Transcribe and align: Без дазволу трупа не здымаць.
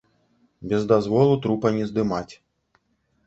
Без 0.69 0.87
дазволу 0.91 1.35
трупа 1.45 1.71
не 1.75 1.85
здымаць. 1.91 2.33